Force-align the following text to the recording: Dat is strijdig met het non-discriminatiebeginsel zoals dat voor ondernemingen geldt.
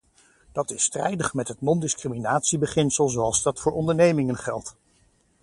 Dat 0.51 0.71
is 0.71 0.83
strijdig 0.83 1.33
met 1.33 1.47
het 1.47 1.61
non-discriminatiebeginsel 1.61 3.09
zoals 3.09 3.43
dat 3.43 3.59
voor 3.59 3.71
ondernemingen 3.71 4.35
geldt. 4.37 4.75